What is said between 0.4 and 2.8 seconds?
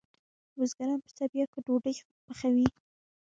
بزګران په څپیاکو ډوډئ پخوی